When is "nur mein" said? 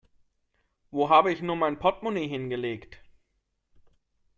1.43-1.77